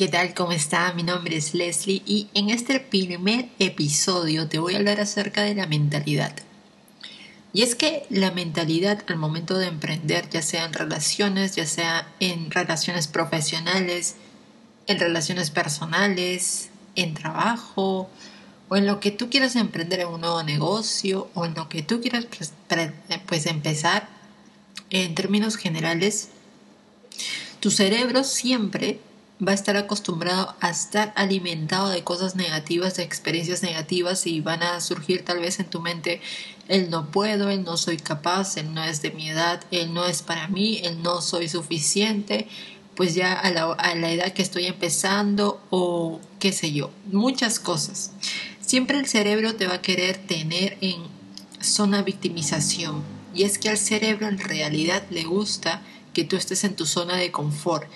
¿Qué 0.00 0.08
tal? 0.08 0.32
¿Cómo 0.32 0.52
está? 0.52 0.94
Mi 0.94 1.02
nombre 1.02 1.36
es 1.36 1.52
Leslie 1.52 2.02
y 2.06 2.28
en 2.32 2.48
este 2.48 2.80
primer 2.80 3.50
episodio 3.58 4.48
te 4.48 4.58
voy 4.58 4.72
a 4.72 4.78
hablar 4.78 4.98
acerca 4.98 5.42
de 5.42 5.54
la 5.54 5.66
mentalidad. 5.66 6.34
Y 7.52 7.60
es 7.60 7.74
que 7.74 8.06
la 8.08 8.30
mentalidad 8.30 9.04
al 9.08 9.18
momento 9.18 9.58
de 9.58 9.66
emprender, 9.66 10.30
ya 10.30 10.40
sea 10.40 10.64
en 10.64 10.72
relaciones, 10.72 11.54
ya 11.54 11.66
sea 11.66 12.08
en 12.18 12.50
relaciones 12.50 13.08
profesionales, 13.08 14.14
en 14.86 14.98
relaciones 14.98 15.50
personales, 15.50 16.70
en 16.96 17.12
trabajo, 17.12 18.08
o 18.70 18.76
en 18.78 18.86
lo 18.86 19.00
que 19.00 19.10
tú 19.10 19.28
quieras 19.28 19.54
emprender 19.54 20.00
en 20.00 20.08
un 20.08 20.22
nuevo 20.22 20.42
negocio, 20.42 21.28
o 21.34 21.44
en 21.44 21.52
lo 21.52 21.68
que 21.68 21.82
tú 21.82 22.00
quieras 22.00 22.24
pues, 22.24 22.54
pues 23.26 23.44
empezar, 23.44 24.08
en 24.88 25.14
términos 25.14 25.56
generales, 25.56 26.30
tu 27.60 27.70
cerebro 27.70 28.24
siempre 28.24 28.98
va 29.46 29.52
a 29.52 29.54
estar 29.54 29.76
acostumbrado 29.76 30.54
a 30.60 30.70
estar 30.70 31.12
alimentado 31.16 31.88
de 31.88 32.04
cosas 32.04 32.36
negativas, 32.36 32.96
de 32.96 33.02
experiencias 33.02 33.62
negativas 33.62 34.26
y 34.26 34.40
van 34.40 34.62
a 34.62 34.80
surgir 34.80 35.24
tal 35.24 35.40
vez 35.40 35.60
en 35.60 35.70
tu 35.70 35.80
mente 35.80 36.20
el 36.68 36.90
no 36.90 37.10
puedo, 37.10 37.50
el 37.50 37.64
no 37.64 37.76
soy 37.76 37.96
capaz, 37.96 38.56
el 38.56 38.74
no 38.74 38.84
es 38.84 39.02
de 39.02 39.10
mi 39.10 39.30
edad, 39.30 39.64
el 39.70 39.92
no 39.94 40.04
es 40.06 40.22
para 40.22 40.48
mí, 40.48 40.80
el 40.84 41.02
no 41.02 41.20
soy 41.22 41.48
suficiente, 41.48 42.46
pues 42.94 43.14
ya 43.14 43.32
a 43.32 43.50
la, 43.50 43.72
a 43.72 43.94
la 43.94 44.10
edad 44.12 44.32
que 44.32 44.42
estoy 44.42 44.66
empezando 44.66 45.60
o 45.70 46.20
qué 46.38 46.52
sé 46.52 46.72
yo, 46.72 46.90
muchas 47.06 47.58
cosas. 47.58 48.12
Siempre 48.60 48.98
el 48.98 49.06
cerebro 49.06 49.56
te 49.56 49.66
va 49.66 49.74
a 49.74 49.82
querer 49.82 50.16
tener 50.18 50.76
en 50.80 51.02
zona 51.60 52.02
victimización 52.02 53.02
y 53.34 53.44
es 53.44 53.58
que 53.58 53.70
al 53.70 53.78
cerebro 53.78 54.28
en 54.28 54.38
realidad 54.38 55.02
le 55.10 55.24
gusta 55.24 55.82
que 56.12 56.24
tú 56.24 56.36
estés 56.36 56.64
en 56.64 56.76
tu 56.76 56.86
zona 56.86 57.16
de 57.16 57.30
confort 57.30 57.88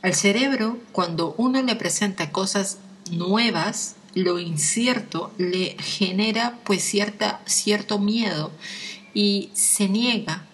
al 0.00 0.14
cerebro, 0.14 0.78
cuando 0.92 1.34
uno 1.38 1.60
le 1.60 1.74
presenta 1.74 2.30
cosas 2.30 2.78
nuevas, 3.10 3.96
lo 4.14 4.38
incierto 4.38 5.32
le 5.38 5.76
genera 5.80 6.58
pues 6.64 6.82
cierta, 6.82 7.40
cierto 7.46 7.98
miedo 7.98 8.52
y 9.12 9.50
se 9.54 9.88
niega 9.88 10.46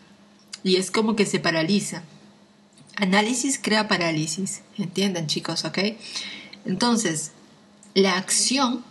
y 0.62 0.77
es 0.77 0.91
como 0.91 1.14
que 1.14 1.27
se 1.27 1.41
paraliza. 1.41 2.05
Análisis 2.97 3.59
crea 3.61 3.86
parálisis, 3.86 4.62
entiendan 4.78 5.27
chicos, 5.27 5.64
¿ok? 5.64 5.79
Entonces, 6.64 7.33
la 7.95 8.17
acción 8.17 8.83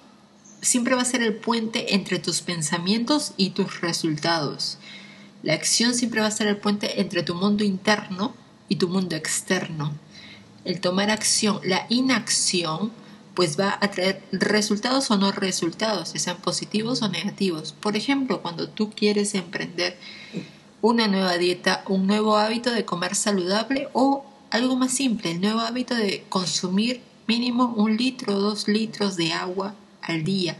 siempre 0.61 0.93
va 0.93 1.01
a 1.01 1.05
ser 1.05 1.23
el 1.23 1.35
puente 1.35 1.95
entre 1.95 2.19
tus 2.19 2.41
pensamientos 2.41 3.33
y 3.37 3.51
tus 3.51 3.81
resultados. 3.81 4.77
La 5.41 5.53
acción 5.53 5.95
siempre 5.95 6.21
va 6.21 6.27
a 6.27 6.31
ser 6.31 6.47
el 6.47 6.57
puente 6.57 7.01
entre 7.01 7.23
tu 7.23 7.33
mundo 7.33 7.63
interno 7.63 8.35
y 8.69 8.75
tu 8.75 8.87
mundo 8.87 9.15
externo 9.15 9.93
el 10.65 10.79
tomar 10.79 11.09
acción, 11.09 11.59
la 11.63 11.85
inacción, 11.89 12.91
pues 13.33 13.59
va 13.59 13.77
a 13.81 13.91
traer 13.91 14.23
resultados 14.31 15.09
o 15.11 15.17
no 15.17 15.31
resultados, 15.31 16.09
sean 16.09 16.37
positivos 16.37 17.01
o 17.01 17.09
negativos. 17.09 17.73
Por 17.73 17.95
ejemplo, 17.95 18.41
cuando 18.41 18.69
tú 18.69 18.91
quieres 18.91 19.33
emprender 19.33 19.97
una 20.81 21.07
nueva 21.07 21.37
dieta, 21.37 21.83
un 21.87 22.07
nuevo 22.07 22.37
hábito 22.37 22.71
de 22.71 22.85
comer 22.85 23.15
saludable 23.15 23.87
o 23.93 24.25
algo 24.51 24.75
más 24.75 24.91
simple, 24.91 25.31
el 25.31 25.41
nuevo 25.41 25.61
hábito 25.61 25.95
de 25.95 26.25
consumir 26.29 27.01
mínimo 27.27 27.73
un 27.75 27.97
litro 27.97 28.35
o 28.35 28.39
dos 28.39 28.67
litros 28.67 29.15
de 29.15 29.33
agua 29.33 29.75
al 30.01 30.23
día. 30.23 30.57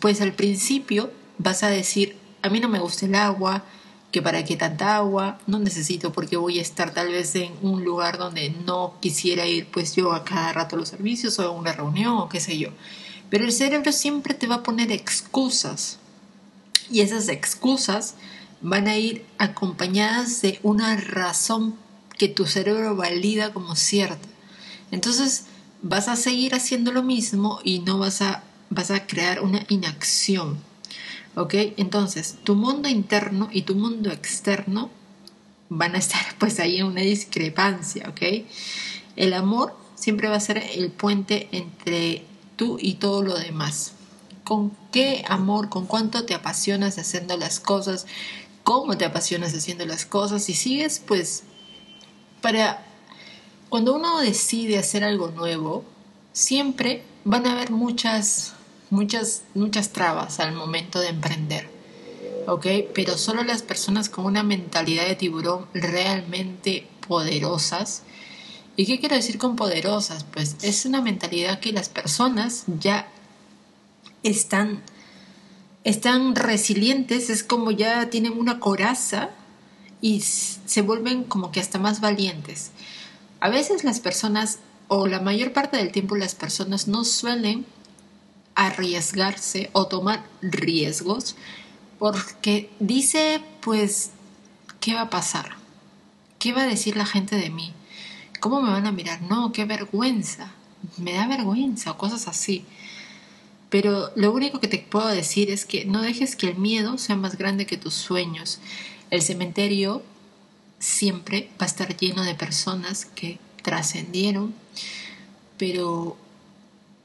Pues 0.00 0.20
al 0.20 0.34
principio 0.34 1.10
vas 1.38 1.62
a 1.62 1.68
decir, 1.68 2.16
a 2.42 2.48
mí 2.48 2.60
no 2.60 2.68
me 2.68 2.78
gusta 2.78 3.06
el 3.06 3.14
agua, 3.14 3.64
que 4.10 4.22
para 4.22 4.44
qué 4.44 4.56
tanta 4.56 4.96
agua, 4.96 5.38
no 5.46 5.58
necesito 5.58 6.12
porque 6.12 6.36
voy 6.36 6.58
a 6.58 6.62
estar 6.62 6.92
tal 6.92 7.08
vez 7.08 7.34
en 7.36 7.52
un 7.62 7.84
lugar 7.84 8.18
donde 8.18 8.50
no 8.50 8.94
quisiera 9.00 9.46
ir 9.46 9.66
pues 9.66 9.94
yo 9.94 10.12
a 10.12 10.24
cada 10.24 10.52
rato 10.52 10.76
los 10.76 10.88
servicios 10.88 11.38
o 11.38 11.42
a 11.42 11.50
una 11.50 11.72
reunión 11.72 12.14
o 12.18 12.28
qué 12.28 12.40
sé 12.40 12.58
yo. 12.58 12.70
Pero 13.28 13.44
el 13.44 13.52
cerebro 13.52 13.92
siempre 13.92 14.34
te 14.34 14.48
va 14.48 14.56
a 14.56 14.62
poner 14.62 14.90
excusas 14.90 15.98
y 16.90 17.00
esas 17.00 17.28
excusas 17.28 18.16
van 18.60 18.88
a 18.88 18.96
ir 18.96 19.24
acompañadas 19.38 20.42
de 20.42 20.58
una 20.62 20.96
razón 20.96 21.76
que 22.18 22.28
tu 22.28 22.46
cerebro 22.46 22.96
valida 22.96 23.52
como 23.52 23.76
cierta. 23.76 24.28
Entonces 24.90 25.44
vas 25.82 26.08
a 26.08 26.16
seguir 26.16 26.54
haciendo 26.54 26.90
lo 26.90 27.04
mismo 27.04 27.60
y 27.62 27.78
no 27.78 27.98
vas 27.98 28.22
a, 28.22 28.42
vas 28.70 28.90
a 28.90 29.06
crear 29.06 29.40
una 29.40 29.64
inacción 29.68 30.58
¿Ok? 31.34 31.54
Entonces, 31.76 32.36
tu 32.44 32.54
mundo 32.54 32.88
interno 32.88 33.48
y 33.52 33.62
tu 33.62 33.74
mundo 33.74 34.10
externo 34.10 34.90
van 35.68 35.94
a 35.94 35.98
estar 35.98 36.20
pues 36.38 36.60
ahí 36.60 36.78
en 36.78 36.86
una 36.86 37.00
discrepancia, 37.00 38.08
¿ok? 38.08 38.44
El 39.16 39.32
amor 39.32 39.76
siempre 39.94 40.28
va 40.28 40.36
a 40.36 40.40
ser 40.40 40.58
el 40.58 40.90
puente 40.90 41.48
entre 41.52 42.24
tú 42.56 42.78
y 42.80 42.94
todo 42.94 43.22
lo 43.22 43.38
demás. 43.38 43.92
¿Con 44.44 44.72
qué 44.92 45.24
amor, 45.28 45.68
con 45.68 45.86
cuánto 45.86 46.24
te 46.24 46.34
apasionas 46.34 46.98
haciendo 46.98 47.36
las 47.36 47.60
cosas? 47.60 48.06
¿Cómo 48.64 48.98
te 48.98 49.04
apasionas 49.04 49.54
haciendo 49.54 49.86
las 49.86 50.06
cosas? 50.06 50.48
Y 50.48 50.54
sigues 50.54 51.00
pues 51.00 51.44
para... 52.40 52.86
Cuando 53.68 53.94
uno 53.94 54.18
decide 54.18 54.78
hacer 54.78 55.04
algo 55.04 55.30
nuevo, 55.30 55.84
siempre 56.32 57.04
van 57.24 57.46
a 57.46 57.52
haber 57.52 57.70
muchas 57.70 58.54
muchas, 58.90 59.42
muchas 59.54 59.90
trabas 59.90 60.40
al 60.40 60.52
momento 60.52 61.00
de 61.00 61.08
emprender. 61.08 61.68
¿Ok? 62.46 62.66
Pero 62.94 63.16
solo 63.16 63.42
las 63.44 63.62
personas 63.62 64.08
con 64.08 64.26
una 64.26 64.42
mentalidad 64.42 65.06
de 65.06 65.14
tiburón 65.14 65.66
realmente 65.72 66.86
poderosas. 67.06 68.02
¿Y 68.76 68.86
qué 68.86 68.98
quiero 68.98 69.14
decir 69.14 69.38
con 69.38 69.56
poderosas? 69.56 70.24
Pues 70.24 70.56
es 70.62 70.84
una 70.84 71.00
mentalidad 71.00 71.60
que 71.60 71.72
las 71.72 71.88
personas 71.88 72.64
ya 72.80 73.08
están, 74.22 74.82
están 75.84 76.34
resilientes, 76.34 77.30
es 77.30 77.44
como 77.44 77.70
ya 77.70 78.10
tienen 78.10 78.38
una 78.38 78.58
coraza 78.58 79.30
y 80.00 80.20
se 80.20 80.82
vuelven 80.82 81.24
como 81.24 81.52
que 81.52 81.60
hasta 81.60 81.78
más 81.78 82.00
valientes. 82.00 82.70
A 83.40 83.48
veces 83.48 83.84
las 83.84 84.00
personas, 84.00 84.58
o 84.88 85.06
la 85.06 85.20
mayor 85.20 85.52
parte 85.52 85.76
del 85.76 85.92
tiempo 85.92 86.16
las 86.16 86.34
personas 86.34 86.88
no 86.88 87.04
suelen 87.04 87.66
arriesgarse 88.66 89.70
o 89.72 89.86
tomar 89.86 90.24
riesgos 90.42 91.36
porque 91.98 92.70
dice 92.78 93.42
pues 93.60 94.10
¿qué 94.80 94.94
va 94.94 95.02
a 95.02 95.10
pasar? 95.10 95.56
¿Qué 96.38 96.52
va 96.52 96.62
a 96.62 96.66
decir 96.66 96.96
la 96.96 97.06
gente 97.06 97.36
de 97.36 97.50
mí? 97.50 97.72
¿Cómo 98.40 98.62
me 98.62 98.70
van 98.70 98.86
a 98.86 98.92
mirar? 98.92 99.20
No, 99.22 99.52
qué 99.52 99.64
vergüenza. 99.66 100.52
Me 100.96 101.12
da 101.12 101.26
vergüenza 101.26 101.90
o 101.90 101.98
cosas 101.98 102.26
así. 102.28 102.64
Pero 103.68 104.10
lo 104.16 104.32
único 104.32 104.60
que 104.60 104.68
te 104.68 104.78
puedo 104.78 105.08
decir 105.08 105.50
es 105.50 105.64
que 105.64 105.84
no 105.84 106.02
dejes 106.02 106.36
que 106.36 106.48
el 106.48 106.56
miedo 106.56 106.98
sea 106.98 107.16
más 107.16 107.36
grande 107.36 107.66
que 107.66 107.76
tus 107.76 107.94
sueños. 107.94 108.60
El 109.10 109.22
cementerio 109.22 110.02
siempre 110.78 111.50
va 111.60 111.66
a 111.66 111.68
estar 111.68 111.96
lleno 111.96 112.24
de 112.24 112.34
personas 112.34 113.04
que 113.04 113.38
trascendieron, 113.62 114.54
pero 115.58 116.16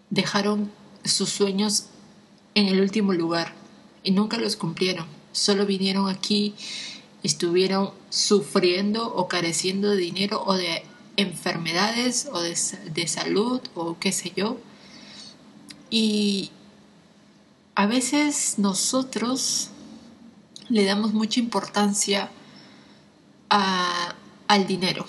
dejaron 0.10 0.72
sus 1.06 1.30
sueños 1.30 1.86
en 2.54 2.68
el 2.68 2.82
último 2.82 3.14
lugar 3.14 3.54
y 4.04 4.12
nunca 4.12 4.38
los 4.38 4.56
cumplieron. 4.56 5.06
Solo 5.32 5.66
vinieron 5.66 6.10
aquí, 6.10 6.54
estuvieron 7.24 7.92
sufriendo 8.10 9.14
o 9.14 9.28
careciendo 9.28 9.92
de 9.92 9.98
dinero 9.98 10.44
o 10.46 10.54
de 10.54 10.84
enfermedades 11.18 12.28
o 12.32 12.40
de, 12.40 12.58
de 12.94 13.08
salud 13.08 13.62
o 13.74 13.98
qué 14.00 14.12
sé 14.12 14.34
yo. 14.36 14.58
Y 15.90 16.52
a 17.76 17.86
veces 17.86 18.56
nosotros 18.58 19.70
le 20.70 20.86
damos 20.86 21.14
mucha 21.14 21.40
importancia 21.40 22.32
a, 23.50 24.16
al 24.48 24.68
dinero 24.68 25.06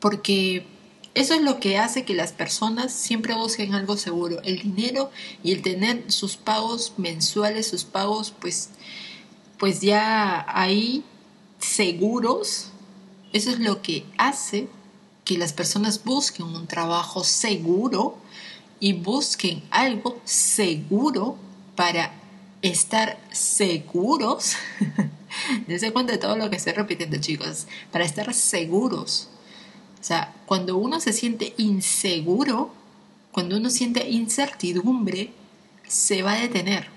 porque 0.00 0.66
eso 1.16 1.32
es 1.32 1.40
lo 1.40 1.60
que 1.60 1.78
hace 1.78 2.04
que 2.04 2.12
las 2.12 2.32
personas 2.32 2.92
siempre 2.92 3.32
busquen 3.32 3.72
algo 3.72 3.96
seguro, 3.96 4.42
el 4.42 4.60
dinero 4.60 5.10
y 5.42 5.52
el 5.52 5.62
tener 5.62 6.12
sus 6.12 6.36
pagos 6.36 6.92
mensuales, 6.98 7.66
sus 7.66 7.84
pagos 7.84 8.34
pues, 8.38 8.68
pues 9.56 9.80
ya 9.80 10.44
ahí 10.46 11.04
seguros. 11.58 12.66
Eso 13.32 13.48
es 13.48 13.60
lo 13.60 13.80
que 13.80 14.04
hace 14.18 14.68
que 15.24 15.38
las 15.38 15.54
personas 15.54 16.04
busquen 16.04 16.44
un 16.48 16.66
trabajo 16.66 17.24
seguro 17.24 18.18
y 18.78 18.92
busquen 18.92 19.62
algo 19.70 20.20
seguro 20.24 21.38
para 21.76 22.12
estar 22.60 23.18
seguros. 23.32 24.56
Dense 25.66 25.92
cuenta 25.94 26.12
de 26.12 26.18
todo 26.18 26.36
lo 26.36 26.50
que 26.50 26.56
estoy 26.56 26.74
repitiendo, 26.74 27.16
chicos. 27.16 27.66
Para 27.90 28.04
estar 28.04 28.34
seguros 28.34 29.30
sea, 30.06 30.32
cuando 30.46 30.76
uno 30.76 31.00
se 31.00 31.12
siente 31.12 31.54
inseguro, 31.56 32.72
cuando 33.32 33.56
uno 33.56 33.70
siente 33.70 34.08
incertidumbre, 34.08 35.32
se 35.86 36.22
va 36.22 36.34
a 36.34 36.40
detener. 36.40 36.88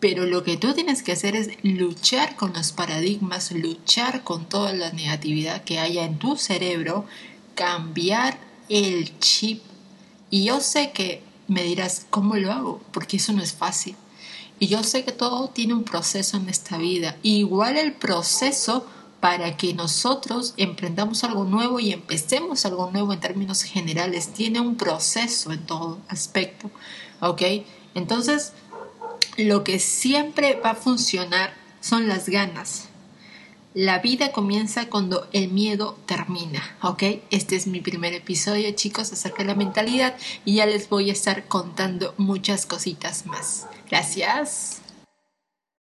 Pero 0.00 0.26
lo 0.26 0.42
que 0.42 0.56
tú 0.56 0.74
tienes 0.74 1.02
que 1.02 1.12
hacer 1.12 1.36
es 1.36 1.50
luchar 1.62 2.36
con 2.36 2.52
los 2.52 2.72
paradigmas, 2.72 3.52
luchar 3.52 4.24
con 4.24 4.48
toda 4.48 4.72
la 4.72 4.92
negatividad 4.92 5.64
que 5.64 5.78
haya 5.78 6.04
en 6.04 6.18
tu 6.18 6.36
cerebro 6.36 7.04
cambiar 7.54 8.38
el 8.68 9.18
chip. 9.20 9.62
Y 10.30 10.44
yo 10.44 10.60
sé 10.60 10.92
que 10.92 11.22
me 11.46 11.62
dirás, 11.62 12.06
¿cómo 12.10 12.36
lo 12.36 12.52
hago? 12.52 12.80
Porque 12.92 13.16
eso 13.16 13.32
no 13.32 13.42
es 13.42 13.52
fácil. 13.52 13.96
Y 14.60 14.66
yo 14.66 14.82
sé 14.82 15.04
que 15.04 15.12
todo 15.12 15.48
tiene 15.48 15.74
un 15.74 15.84
proceso 15.84 16.36
en 16.36 16.48
esta 16.48 16.76
vida. 16.76 17.16
Igual 17.22 17.76
el 17.76 17.92
proceso 17.92 18.84
para 19.20 19.56
que 19.56 19.74
nosotros 19.74 20.54
emprendamos 20.56 21.24
algo 21.24 21.44
nuevo 21.44 21.80
y 21.80 21.92
empecemos 21.92 22.64
algo 22.64 22.90
nuevo 22.90 23.12
en 23.12 23.20
términos 23.20 23.62
generales 23.62 24.32
tiene 24.32 24.60
un 24.60 24.76
proceso 24.76 25.52
en 25.52 25.66
todo 25.66 25.98
aspecto. 26.08 26.70
¿Ok? 27.20 27.42
Entonces, 27.94 28.52
lo 29.36 29.64
que 29.64 29.78
siempre 29.78 30.60
va 30.60 30.70
a 30.70 30.74
funcionar 30.74 31.52
son 31.80 32.08
las 32.08 32.28
ganas. 32.28 32.88
La 33.74 33.98
vida 33.98 34.32
comienza 34.32 34.88
cuando 34.88 35.28
el 35.32 35.48
miedo 35.52 35.98
termina, 36.06 36.76
¿ok? 36.82 37.02
Este 37.30 37.54
es 37.54 37.66
mi 37.66 37.80
primer 37.80 38.14
episodio, 38.14 38.70
chicos, 38.72 39.12
acerca 39.12 39.42
de 39.42 39.48
la 39.48 39.54
mentalidad 39.54 40.16
y 40.44 40.56
ya 40.56 40.66
les 40.66 40.88
voy 40.88 41.10
a 41.10 41.12
estar 41.12 41.46
contando 41.46 42.14
muchas 42.16 42.66
cositas 42.66 43.26
más. 43.26 43.66
Gracias. 43.88 44.80